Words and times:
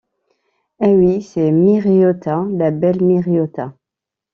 Eh! 0.79 0.95
oui!... 0.95 1.21
c’est 1.21 1.51
Miriota... 1.51 2.43
la 2.53 2.71
belle 2.71 3.03
Miriota!... 3.03 3.75